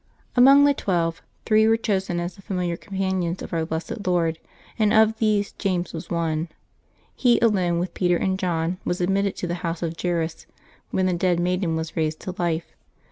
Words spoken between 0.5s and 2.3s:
the twelve, three were chosen